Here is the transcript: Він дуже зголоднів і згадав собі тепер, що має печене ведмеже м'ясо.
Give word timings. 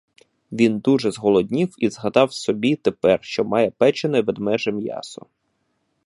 Він 0.51 0.79
дуже 0.79 1.11
зголоднів 1.11 1.73
і 1.77 1.89
згадав 1.89 2.33
собі 2.33 2.75
тепер, 2.75 3.19
що 3.23 3.43
має 3.45 3.71
печене 3.71 4.21
ведмеже 4.21 4.71
м'ясо. 4.71 5.25